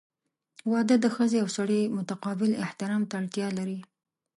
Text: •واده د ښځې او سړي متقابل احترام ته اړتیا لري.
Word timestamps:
•واده 0.71 0.95
د 1.01 1.05
ښځې 1.15 1.37
او 1.43 1.47
سړي 1.57 1.81
متقابل 1.97 2.51
احترام 2.65 3.01
ته 3.09 3.13
اړتیا 3.21 3.47
لري. 3.57 3.79